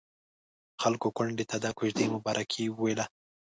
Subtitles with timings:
[0.81, 3.05] خلکو کونډې ته د کوژدې مبارکي ويله.